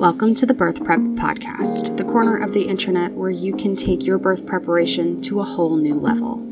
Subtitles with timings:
[0.00, 4.06] Welcome to the Birth Prep Podcast, the corner of the internet where you can take
[4.06, 6.49] your birth preparation to a whole new level.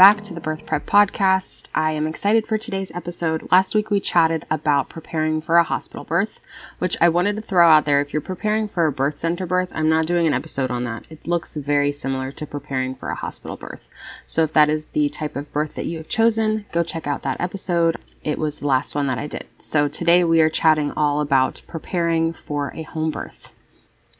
[0.00, 1.68] Back to the Birth Prep Podcast.
[1.74, 3.52] I am excited for today's episode.
[3.52, 6.40] Last week we chatted about preparing for a hospital birth,
[6.78, 8.00] which I wanted to throw out there.
[8.00, 11.04] If you're preparing for a birth center birth, I'm not doing an episode on that.
[11.10, 13.90] It looks very similar to preparing for a hospital birth.
[14.24, 17.20] So if that is the type of birth that you have chosen, go check out
[17.24, 17.98] that episode.
[18.24, 19.48] It was the last one that I did.
[19.58, 23.52] So today we are chatting all about preparing for a home birth.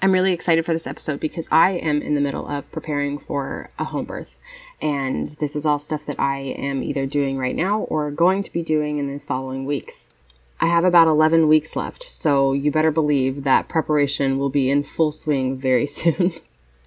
[0.02, 3.70] I'm really excited for this episode because I am in the middle of preparing for
[3.78, 4.38] a home birth.
[4.80, 8.52] And this is all stuff that I am either doing right now or going to
[8.52, 10.14] be doing in the following weeks.
[10.58, 14.82] I have about 11 weeks left, so you better believe that preparation will be in
[14.84, 16.32] full swing very soon.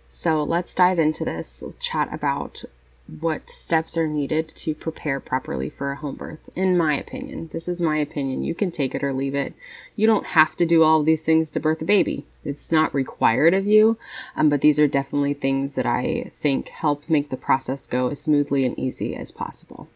[0.07, 2.63] so let's dive into this, chat about
[3.07, 7.49] what steps are needed to prepare properly for a home birth, in my opinion.
[7.51, 8.43] This is my opinion.
[8.43, 9.53] You can take it or leave it.
[9.95, 12.25] You don't have to do all of these things to birth a baby.
[12.45, 13.97] It's not required of you,
[14.35, 18.21] um, but these are definitely things that I think help make the process go as
[18.21, 19.89] smoothly and easy as possible.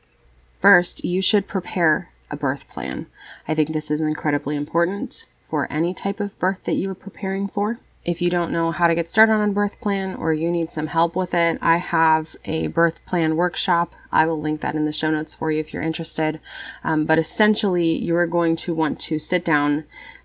[0.59, 3.05] First, you should prepare a birth plan.
[3.47, 7.47] I think this is incredibly important for any type of birth that you are preparing
[7.47, 7.79] for.
[8.07, 10.71] If you don't know how to get started on a birth plan or you need
[10.71, 13.93] some help with it, I have a birth plan workshop.
[14.13, 16.39] I will link that in the show notes for you if you're interested.
[16.85, 19.83] Um, but essentially, you are going to want to sit down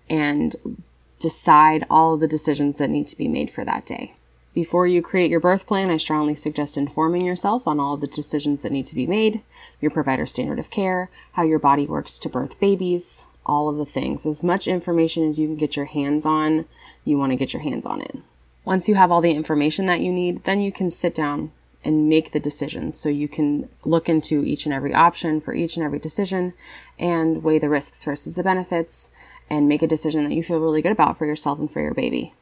[0.09, 0.55] and
[1.19, 4.15] decide all of the decisions that need to be made for that day.
[4.53, 8.61] Before you create your birth plan, I strongly suggest informing yourself on all the decisions
[8.61, 9.41] that need to be made,
[9.81, 13.85] your provider standard of care, how your body works to birth babies, all of the
[13.85, 14.25] things.
[14.25, 16.63] As much information as you can get your hands on
[17.05, 18.17] you want to get your hands on it.
[18.65, 21.51] Once you have all the information that you need, then you can sit down
[21.83, 22.97] and make the decisions.
[22.97, 26.53] So you can look into each and every option for each and every decision
[26.97, 29.11] and weigh the risks versus the benefits
[29.49, 31.93] and make a decision that you feel really good about for yourself and for your
[31.93, 32.33] baby.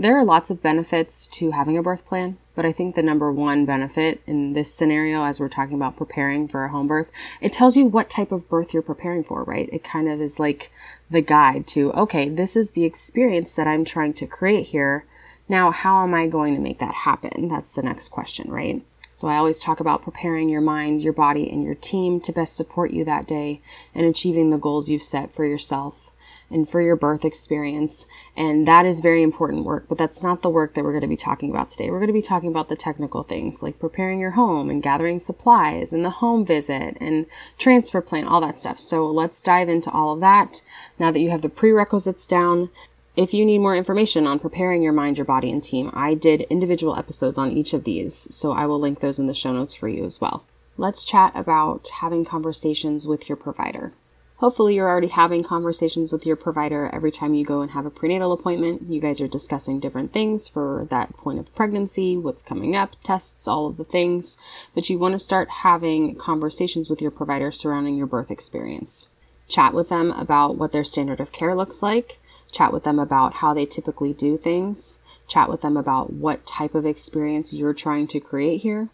[0.00, 3.32] There are lots of benefits to having a birth plan, but I think the number
[3.32, 7.10] one benefit in this scenario, as we're talking about preparing for a home birth,
[7.40, 9.68] it tells you what type of birth you're preparing for, right?
[9.72, 10.70] It kind of is like
[11.10, 15.04] the guide to, okay, this is the experience that I'm trying to create here.
[15.48, 17.48] Now, how am I going to make that happen?
[17.48, 18.84] That's the next question, right?
[19.10, 22.54] So I always talk about preparing your mind, your body, and your team to best
[22.54, 23.60] support you that day
[23.96, 26.12] and achieving the goals you've set for yourself
[26.50, 28.06] and for your birth experience.
[28.36, 31.08] And that is very important work, but that's not the work that we're going to
[31.08, 31.90] be talking about today.
[31.90, 35.18] We're going to be talking about the technical things like preparing your home and gathering
[35.18, 37.26] supplies and the home visit and
[37.58, 38.78] transfer plan, all that stuff.
[38.78, 40.62] So let's dive into all of that.
[40.98, 42.70] Now that you have the prerequisites down,
[43.16, 46.42] if you need more information on preparing your mind, your body, and team, I did
[46.42, 49.74] individual episodes on each of these, so I will link those in the show notes
[49.74, 50.44] for you as well.
[50.76, 53.92] Let's chat about having conversations with your provider.
[54.38, 57.90] Hopefully, you're already having conversations with your provider every time you go and have a
[57.90, 58.88] prenatal appointment.
[58.88, 63.48] You guys are discussing different things for that point of pregnancy, what's coming up, tests,
[63.48, 64.38] all of the things.
[64.76, 69.08] But you want to start having conversations with your provider surrounding your birth experience.
[69.48, 72.20] Chat with them about what their standard of care looks like.
[72.52, 75.00] Chat with them about how they typically do things.
[75.26, 78.88] Chat with them about what type of experience you're trying to create here.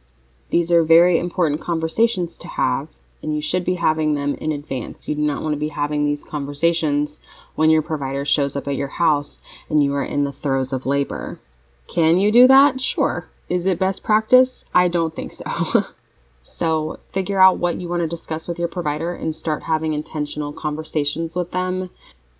[0.48, 2.88] These are very important conversations to have
[3.24, 5.08] and you should be having them in advance.
[5.08, 7.20] You do not want to be having these conversations
[7.54, 10.86] when your provider shows up at your house and you are in the throes of
[10.86, 11.40] labor.
[11.88, 12.80] Can you do that?
[12.80, 13.28] Sure.
[13.48, 14.66] Is it best practice?
[14.74, 15.86] I don't think so.
[16.40, 20.52] so, figure out what you want to discuss with your provider and start having intentional
[20.52, 21.90] conversations with them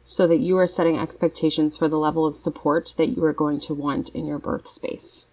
[0.03, 3.59] so that you are setting expectations for the level of support that you are going
[3.61, 5.28] to want in your birth space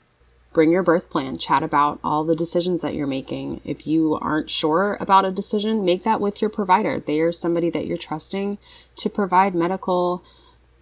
[0.54, 3.62] bring your birth plan, chat about all the decisions that you're making.
[3.64, 7.00] If you aren't sure about a decision, make that with your provider.
[7.00, 8.58] They are somebody that you're trusting
[8.98, 10.24] to provide medical,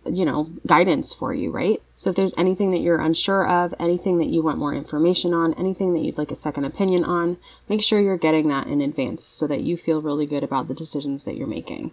[0.06, 1.82] you know, guidance for you, right?
[1.94, 5.54] So if there's anything that you're unsure of, anything that you want more information on,
[5.54, 9.24] anything that you'd like a second opinion on, make sure you're getting that in advance
[9.24, 11.92] so that you feel really good about the decisions that you're making.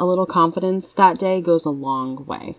[0.00, 2.56] A little confidence that day goes a long way.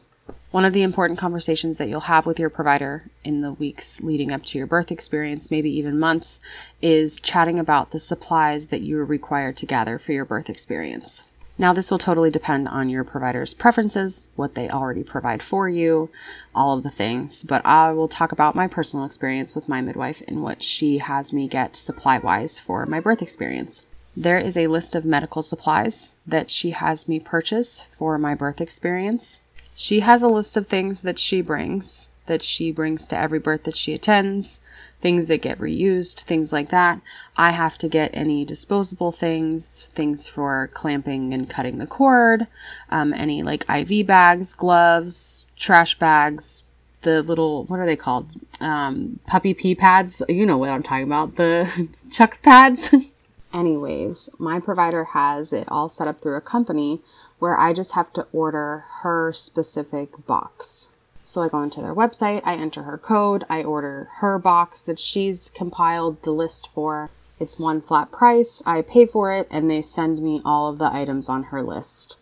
[0.56, 4.32] One of the important conversations that you'll have with your provider in the weeks leading
[4.32, 6.40] up to your birth experience, maybe even months,
[6.82, 11.24] is chatting about the supplies that you are required to gather for your birth experience.
[11.58, 16.10] Now, this will totally depend on your provider's preferences, what they already provide for you,
[16.56, 20.24] all of the things, but I will talk about my personal experience with my midwife
[20.26, 23.86] and what she has me get supply wise for my birth experience.
[24.16, 28.62] There is a list of medical supplies that she has me purchase for my birth
[28.62, 29.42] experience.
[29.76, 33.66] She has a list of things that she brings, that she brings to every birth
[33.66, 34.62] that she attends,
[35.02, 37.02] things that get reused, things like that.
[37.38, 42.48] I have to get any disposable things, things for clamping and cutting the cord,
[42.90, 46.64] um, any like IV bags, gloves, trash bags,
[47.02, 48.32] the little, what are they called?
[48.62, 50.24] Um, puppy pee pads.
[50.30, 51.36] You know what I'm talking about.
[51.36, 52.96] The Chucks pads.
[53.54, 57.02] Anyways, my provider has it all set up through a company
[57.40, 60.90] where I just have to order her specific box.
[61.26, 65.00] So I go into their website, I enter her code, I order her box that
[65.00, 67.10] she's compiled the list for.
[67.40, 70.94] It's one flat price, I pay for it, and they send me all of the
[70.94, 72.18] items on her list.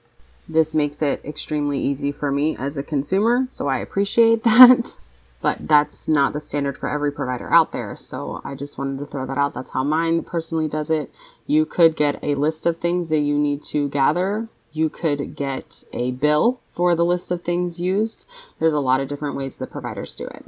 [0.48, 4.98] This makes it extremely easy for me as a consumer, so I appreciate that.
[5.42, 9.06] But that's not the standard for every provider out there, so I just wanted to
[9.06, 9.54] throw that out.
[9.54, 11.12] That's how mine personally does it.
[11.46, 14.48] You could get a list of things that you need to gather.
[14.74, 18.28] You could get a bill for the list of things used.
[18.60, 20.46] There's a lot of different ways the providers do it.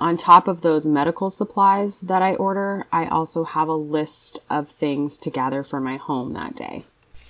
[0.00, 4.68] On top of those medical supplies that I order, I also have a list of
[4.68, 6.84] things to gather for my home that day.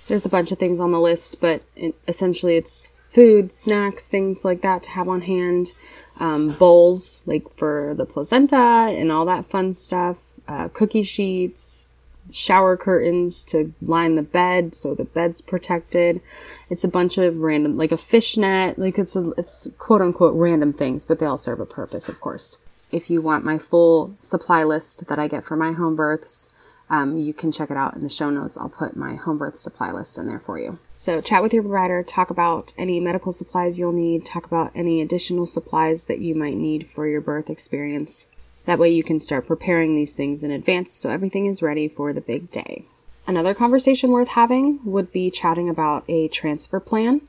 [0.07, 4.45] There's a bunch of things on the list, but it, essentially it's food, snacks, things
[4.45, 5.73] like that to have on hand
[6.19, 10.17] um, bowls like for the placenta and all that fun stuff,
[10.47, 11.87] uh, cookie sheets,
[12.31, 16.21] shower curtains to line the bed so the bed's protected.
[16.69, 20.73] It's a bunch of random, like a fishnet, like it's a, it's quote unquote random
[20.73, 22.57] things, but they all serve a purpose, of course.
[22.91, 26.53] If you want my full supply list that I get for my home births,
[26.89, 28.57] um, you can check it out in the show notes.
[28.57, 30.77] I'll put my home birth supply list in there for you.
[30.93, 35.01] So, chat with your provider, talk about any medical supplies you'll need, talk about any
[35.01, 38.27] additional supplies that you might need for your birth experience.
[38.65, 42.11] That way, you can start preparing these things in advance so everything is ready for
[42.11, 42.85] the big day.
[43.27, 47.21] Another conversation worth having would be chatting about a transfer plan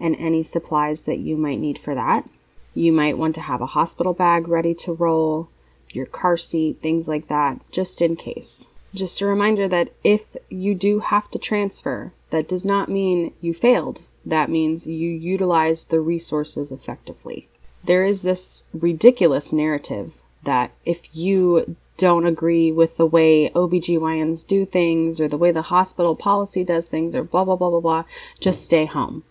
[0.00, 2.28] and any supplies that you might need for that.
[2.74, 5.48] You might want to have a hospital bag ready to roll,
[5.90, 8.70] your car seat, things like that, just in case.
[8.92, 13.54] Just a reminder that if you do have to transfer, that does not mean you
[13.54, 14.02] failed.
[14.24, 17.48] That means you utilized the resources effectively.
[17.84, 24.66] There is this ridiculous narrative that if you don't agree with the way OBGYNs do
[24.66, 28.04] things or the way the hospital policy does things or blah, blah, blah, blah, blah,
[28.40, 29.22] just stay home.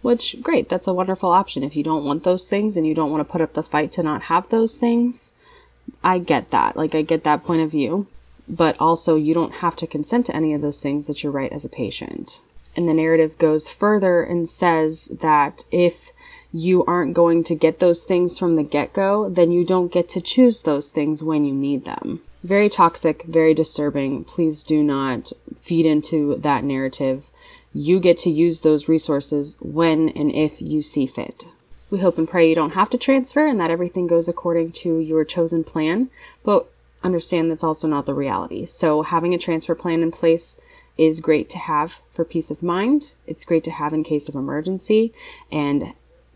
[0.00, 1.62] Which, great, that's a wonderful option.
[1.62, 3.92] If you don't want those things and you don't want to put up the fight
[3.92, 5.32] to not have those things,
[6.02, 6.76] I get that.
[6.76, 8.06] Like, I get that point of view
[8.48, 11.52] but also you don't have to consent to any of those things that you're right
[11.52, 12.40] as a patient.
[12.74, 16.10] And the narrative goes further and says that if
[16.52, 20.08] you aren't going to get those things from the get go, then you don't get
[20.10, 22.20] to choose those things when you need them.
[22.42, 24.24] Very toxic, very disturbing.
[24.24, 27.30] Please do not feed into that narrative.
[27.74, 31.44] You get to use those resources when and if you see fit.
[31.90, 34.98] We hope and pray you don't have to transfer and that everything goes according to
[34.98, 36.10] your chosen plan.
[36.44, 36.70] But
[37.02, 38.66] understand that's also not the reality.
[38.66, 40.58] So having a transfer plan in place
[40.96, 43.14] is great to have for peace of mind.
[43.26, 45.12] It's great to have in case of emergency
[45.50, 45.94] and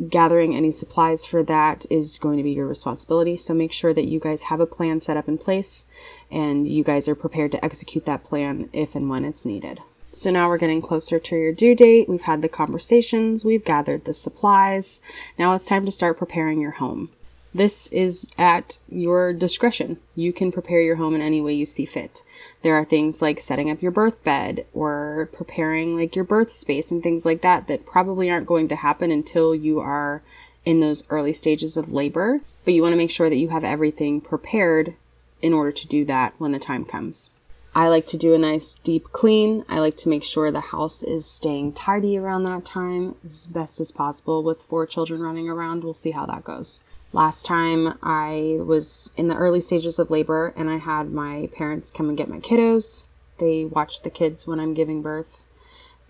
[0.09, 3.37] gathering any supplies for that is going to be your responsibility.
[3.37, 5.87] So make sure that you guys have a plan set up in place
[6.31, 9.81] and you guys are prepared to execute that plan if and when it's needed.
[10.11, 12.09] So now we're getting closer to your due date.
[12.09, 15.01] We've had the conversations, we've gathered the supplies.
[15.39, 17.09] Now it's time to start preparing your home.
[17.55, 19.99] This is at your discretion.
[20.15, 22.23] You can prepare your home in any way you see fit.
[22.63, 26.91] There are things like setting up your birth bed or preparing like your birth space
[26.91, 30.23] and things like that that probably aren't going to happen until you are
[30.65, 32.41] in those early stages of labor.
[32.65, 34.95] But you want to make sure that you have everything prepared
[35.41, 37.31] in order to do that when the time comes.
[37.75, 39.65] I like to do a nice deep clean.
[39.69, 43.81] I like to make sure the house is staying tidy around that time as best
[43.81, 45.83] as possible with four children running around.
[45.83, 46.85] We'll see how that goes.
[47.15, 51.91] Last time I was in the early stages of labor and I had my parents
[51.91, 53.09] come and get my kiddos.
[53.39, 55.43] They watch the kids when I'm giving birth.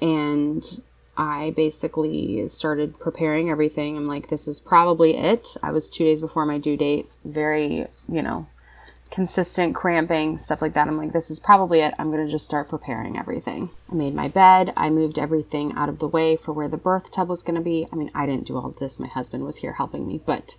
[0.00, 0.64] And
[1.16, 3.96] I basically started preparing everything.
[3.96, 5.56] I'm like, this is probably it.
[5.62, 8.46] I was two days before my due date, very, you know,
[9.10, 10.88] consistent cramping, stuff like that.
[10.88, 11.94] I'm like, this is probably it.
[11.98, 13.70] I'm going to just start preparing everything.
[13.90, 14.72] I made my bed.
[14.76, 17.60] I moved everything out of the way for where the birth tub was going to
[17.60, 17.88] be.
[17.92, 18.98] I mean, I didn't do all of this.
[18.98, 20.56] My husband was here helping me, but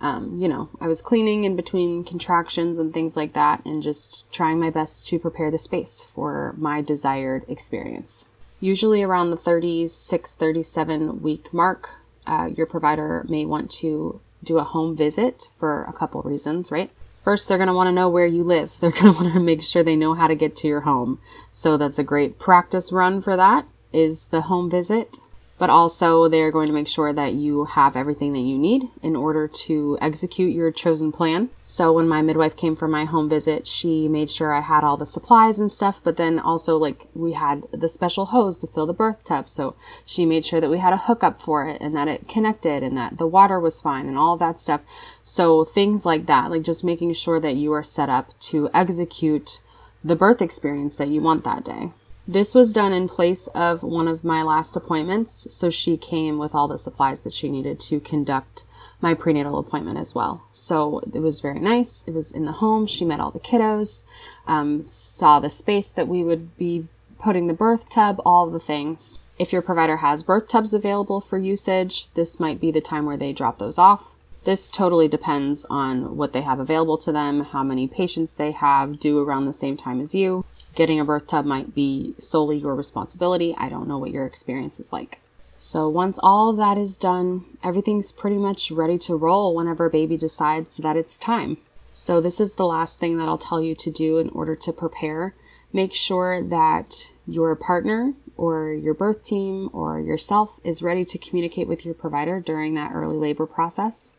[0.00, 4.30] um, you know, I was cleaning in between contractions and things like that and just
[4.32, 8.28] trying my best to prepare the space for my desired experience.
[8.60, 11.90] Usually around the 36, 37 week mark,
[12.26, 16.90] uh, your provider may want to do a home visit for a couple reasons, right?
[17.24, 18.76] First, they're going to want to know where you live.
[18.80, 21.18] They're going to want to make sure they know how to get to your home.
[21.50, 25.18] So that's a great practice run for that is the home visit.
[25.58, 29.14] But also they're going to make sure that you have everything that you need in
[29.14, 31.48] order to execute your chosen plan.
[31.62, 34.96] So when my midwife came for my home visit, she made sure I had all
[34.96, 38.86] the supplies and stuff, but then also like we had the special hose to fill
[38.86, 39.48] the birth tub.
[39.48, 42.82] So she made sure that we had a hookup for it and that it connected
[42.82, 44.80] and that the water was fine and all that stuff.
[45.22, 49.60] So things like that, like just making sure that you are set up to execute
[50.02, 51.92] the birth experience that you want that day.
[52.26, 56.54] This was done in place of one of my last appointments, so she came with
[56.54, 58.64] all the supplies that she needed to conduct
[59.02, 60.44] my prenatal appointment as well.
[60.50, 62.08] So it was very nice.
[62.08, 62.86] It was in the home.
[62.86, 64.06] She met all the kiddos,
[64.46, 66.86] um, saw the space that we would be
[67.20, 69.18] putting the birth tub, all the things.
[69.38, 73.18] If your provider has birth tubs available for usage, this might be the time where
[73.18, 74.14] they drop those off.
[74.44, 79.00] This totally depends on what they have available to them, how many patients they have
[79.00, 80.44] due around the same time as you.
[80.74, 83.54] Getting a birth tub might be solely your responsibility.
[83.56, 85.20] I don't know what your experience is like.
[85.56, 90.16] So once all of that is done, everything's pretty much ready to roll whenever baby
[90.16, 91.58] decides that it's time.
[91.92, 94.72] So this is the last thing that I'll tell you to do in order to
[94.72, 95.34] prepare.
[95.72, 101.68] Make sure that your partner or your birth team or yourself is ready to communicate
[101.68, 104.14] with your provider during that early labor process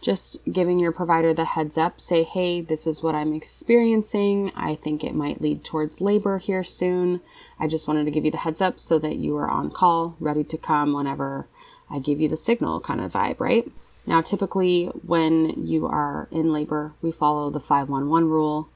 [0.00, 4.52] just giving your provider the heads up say hey this is what i'm experiencing.
[4.54, 7.20] I think it might lead towards labor here soon.
[7.58, 10.16] I just wanted to give you the heads up so that you are on call
[10.20, 11.46] ready to come whenever
[11.90, 13.70] i give you the signal kind of vibe right?
[14.06, 18.68] Now typically when you are in labor we follow the 511 rule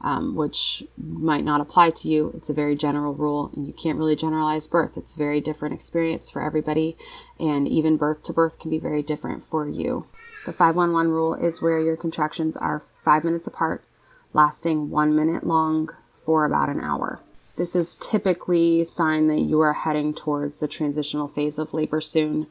[0.00, 2.32] um, which might not apply to you.
[2.36, 4.96] It's a very general rule, and you can't really generalize birth.
[4.96, 6.96] It's a very different experience for everybody,
[7.38, 10.06] and even birth to birth can be very different for you.
[10.46, 13.84] The 511 rule is where your contractions are five minutes apart,
[14.32, 15.90] lasting one minute long
[16.24, 17.20] for about an hour.
[17.56, 22.00] This is typically a sign that you are heading towards the transitional phase of labor
[22.00, 22.46] soon,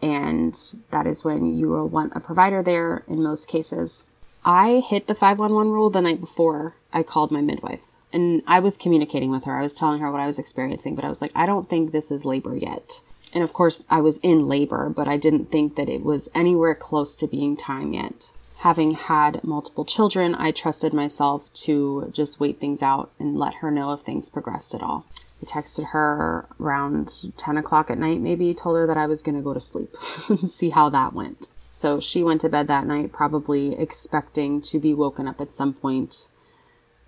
[0.00, 0.58] and
[0.90, 4.06] that is when you will want a provider there in most cases.
[4.46, 7.84] I hit the 511 rule the night before I called my midwife.
[8.10, 9.58] And I was communicating with her.
[9.58, 11.92] I was telling her what I was experiencing, but I was like, I don't think
[11.92, 13.02] this is labor yet.
[13.34, 16.74] And of course, I was in labor, but I didn't think that it was anywhere
[16.74, 18.30] close to being time yet.
[18.60, 23.70] Having had multiple children, I trusted myself to just wait things out and let her
[23.70, 25.04] know if things progressed at all.
[25.42, 29.36] I texted her around 10 o'clock at night, maybe, told her that I was going
[29.36, 29.94] to go to sleep
[30.30, 31.48] and see how that went.
[31.70, 35.74] So she went to bed that night, probably expecting to be woken up at some
[35.74, 36.28] point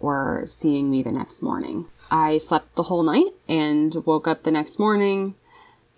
[0.00, 1.86] or seeing me the next morning.
[2.10, 5.34] I slept the whole night and woke up the next morning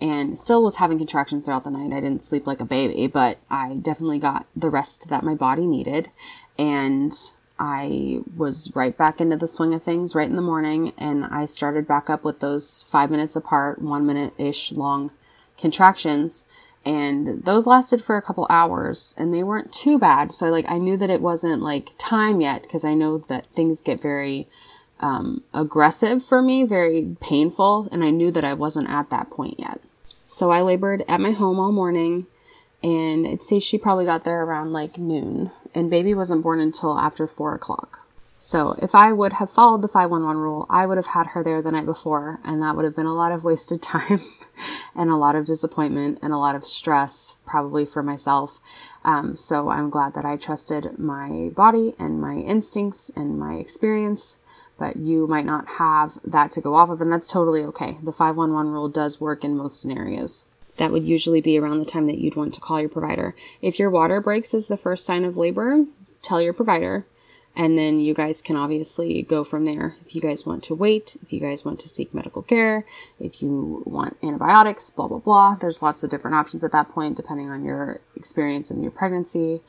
[0.00, 1.92] and still was having contractions throughout the night.
[1.92, 5.66] I didn't sleep like a baby, but I definitely got the rest that my body
[5.66, 6.10] needed.
[6.58, 7.12] And
[7.58, 10.94] I was right back into the swing of things right in the morning.
[10.96, 15.12] And I started back up with those five minutes apart, one minute ish long
[15.58, 16.48] contractions.
[16.84, 20.32] And those lasted for a couple hours and they weren't too bad.
[20.32, 23.82] So like, I knew that it wasn't like time yet because I know that things
[23.82, 24.48] get very
[25.00, 27.88] um, aggressive for me, very painful.
[27.92, 29.80] And I knew that I wasn't at that point yet.
[30.30, 32.26] So I labored at my home all morning,
[32.84, 36.96] and I'd say she probably got there around like noon, and baby wasn't born until
[36.96, 38.06] after four o'clock.
[38.42, 41.60] So if I would have followed the 511 rule, I would have had her there
[41.60, 44.18] the night before, and that would have been a lot of wasted time
[44.96, 48.58] and a lot of disappointment and a lot of stress, probably for myself.
[49.04, 54.38] Um, so I'm glad that I trusted my body and my instincts and my experience
[54.80, 57.98] but you might not have that to go off of, and that's totally okay.
[58.02, 60.46] The 511 rule does work in most scenarios.
[60.78, 63.36] That would usually be around the time that you'd want to call your provider.
[63.60, 65.84] If your water breaks is the first sign of labor,
[66.22, 67.04] tell your provider,
[67.56, 69.96] and then you guys can obviously go from there.
[70.04, 72.86] If you guys want to wait, if you guys want to seek medical care,
[73.18, 75.56] if you want antibiotics, blah, blah, blah.
[75.56, 79.60] There's lots of different options at that point, depending on your experience and your pregnancy,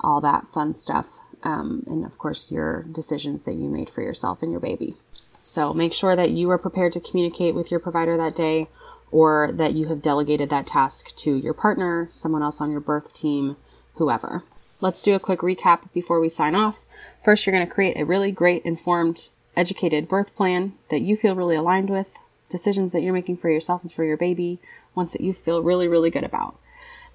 [0.00, 4.42] all that fun stuff um, and of course your decisions that you made for yourself
[4.42, 4.96] and your baby.
[5.40, 8.68] So make sure that you are prepared to communicate with your provider that day
[9.10, 13.14] or that you have delegated that task to your partner, someone else on your birth
[13.14, 13.56] team,
[13.94, 14.42] whoever.
[14.84, 16.84] Let's do a quick recap before we sign off.
[17.24, 21.34] First, you're going to create a really great, informed, educated birth plan that you feel
[21.34, 22.18] really aligned with,
[22.50, 24.58] decisions that you're making for yourself and for your baby,
[24.94, 26.58] ones that you feel really, really good about.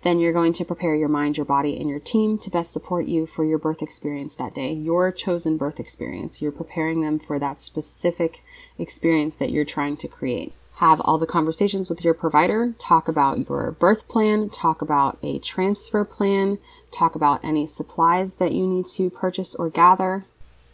[0.02, 3.06] Then you're going to prepare your mind, your body, and your team to best support
[3.06, 6.42] you for your birth experience that day, your chosen birth experience.
[6.42, 8.42] You're preparing them for that specific
[8.80, 10.54] experience that you're trying to create.
[10.80, 15.40] Have all the conversations with your provider, talk about your birth plan, talk about a
[15.40, 16.58] transfer plan,
[16.92, 20.26] talk about any supplies that you need to purchase or gather.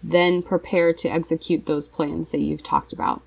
[0.01, 3.21] Then prepare to execute those plans that you've talked about.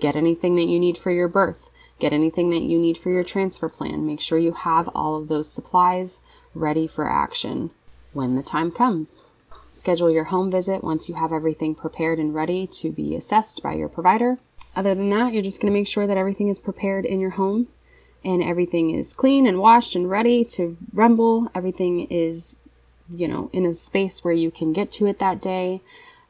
[0.00, 3.24] Get anything that you need for your birth Get anything that you need for your
[3.24, 4.06] transfer plan.
[4.06, 6.22] Make sure you have all of those supplies
[6.54, 7.70] ready for action
[8.12, 9.24] when the time comes.
[9.72, 13.74] Schedule your home visit once you have everything prepared and ready to be assessed by
[13.74, 14.38] your provider.
[14.76, 17.30] Other than that, you're just going to make sure that everything is prepared in your
[17.30, 17.68] home
[18.24, 21.48] and everything is clean and washed and ready to rumble.
[21.54, 22.58] Everything is,
[23.14, 25.80] you know, in a space where you can get to it that day.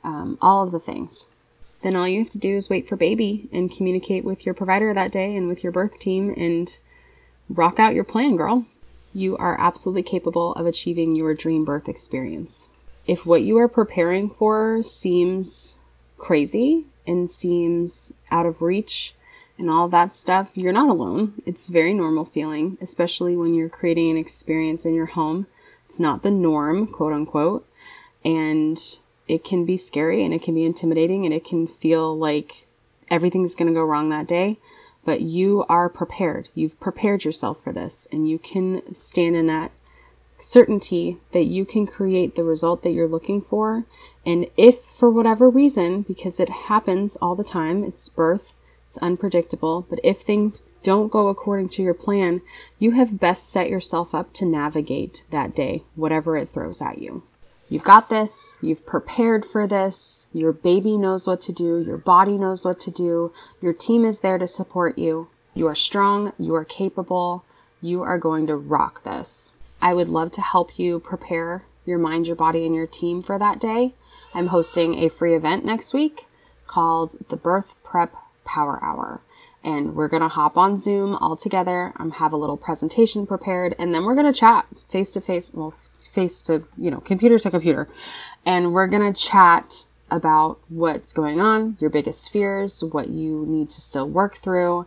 [0.03, 1.31] Um, all of the things.
[1.81, 4.93] Then all you have to do is wait for baby and communicate with your provider
[4.93, 6.79] that day and with your birth team and
[7.49, 8.67] rock out your plan, girl.
[9.15, 12.69] You are absolutely capable of achieving your dream birth experience
[13.07, 15.79] if what you are preparing for seems
[16.17, 19.15] crazy and seems out of reach
[19.59, 21.35] and all that stuff, you're not alone.
[21.47, 25.47] It's very normal feeling, especially when you're creating an experience in your home.
[25.87, 27.69] It's not the norm, quote unquote,
[28.25, 28.79] and
[29.29, 32.67] it can be scary and it can be intimidating and it can feel like
[33.11, 34.59] everything's going to go wrong that day.
[35.05, 36.49] But you are prepared.
[36.55, 39.71] You've prepared yourself for this and you can stand in that
[40.39, 43.85] certainty that you can create the result that you're looking for.
[44.27, 48.55] And if for whatever reason, because it happens all the time, it's birth,
[48.87, 52.43] it's unpredictable, but if things don't go according to your plan,
[52.79, 57.23] you have best set yourself up to navigate that day, whatever it throws at you.
[57.69, 62.37] You've got this, you've prepared for this, your baby knows what to do, your body
[62.37, 65.29] knows what to do, your team is there to support you.
[65.55, 67.45] You are strong, you are capable,
[67.81, 69.53] you are going to rock this.
[69.81, 73.39] I would love to help you prepare your mind, your body, and your team for
[73.39, 73.95] that day.
[74.35, 76.27] I'm hosting a free event next week
[76.67, 78.15] called the Birth Prep
[78.45, 79.23] Power Hour.
[79.63, 81.93] And we're going to hop on Zoom all together.
[81.97, 85.53] I'm have a little presentation prepared and then we're going to chat face to face,
[85.55, 85.73] well,
[86.03, 87.89] face to, you know, computer to computer.
[88.45, 93.71] And we're going to chat about what's going on, your biggest fears, what you need
[93.71, 94.87] to still work through,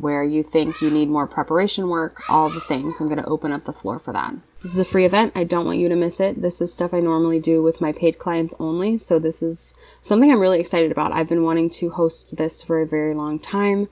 [0.00, 3.00] where you think you need more preparation work, all the things.
[3.00, 4.34] I'm going to open up the floor for that.
[4.62, 5.32] This is a free event.
[5.34, 6.42] I don't want you to miss it.
[6.42, 8.98] This is stuff I normally do with my paid clients only.
[8.98, 11.12] So this is something I'm really excited about.
[11.12, 13.88] I've been wanting to host this for a very long time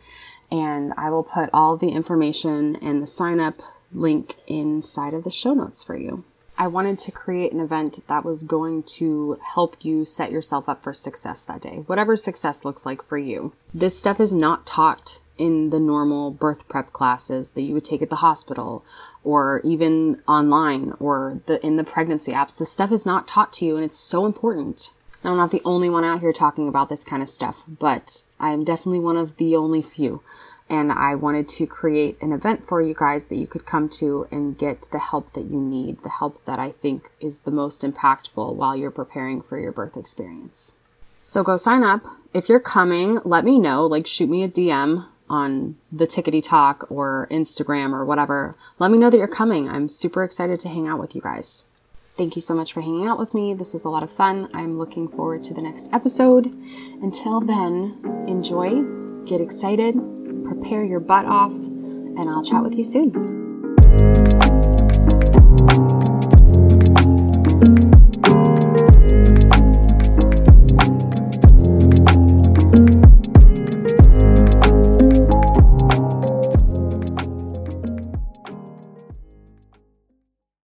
[0.51, 3.61] and I will put all the information and the sign up
[3.93, 6.25] link inside of the show notes for you.
[6.57, 10.85] I wanted to create an event that was going to help you set yourself up
[10.85, 13.53] for success that day, whatever success looks like for you.
[13.73, 18.03] This stuff is not taught in the normal birth prep classes that you would take
[18.03, 18.85] at the hospital
[19.23, 22.59] or even online or the in the pregnancy apps.
[22.59, 24.93] This stuff is not taught to you and it's so important.
[25.25, 28.23] Now, I'm not the only one out here talking about this kind of stuff, but
[28.39, 30.23] I am definitely one of the only few.
[30.69, 34.27] And I wanted to create an event for you guys that you could come to
[34.31, 37.83] and get the help that you need, the help that I think is the most
[37.83, 40.77] impactful while you're preparing for your birth experience.
[41.23, 42.05] So go sign up.
[42.35, 46.87] If you're coming, let me know, like shoot me a DM on the Tickety Talk
[46.91, 49.69] or Instagram or whatever, let me know that you're coming.
[49.69, 51.65] I'm super excited to hang out with you guys.
[52.17, 53.55] Thank you so much for hanging out with me.
[53.55, 54.49] This was a lot of fun.
[54.55, 56.47] I'm looking forward to the next episode.
[57.03, 58.85] Until then, enjoy,
[59.25, 59.95] get excited,
[60.45, 63.44] prepare your butt off, and I'll chat with you soon.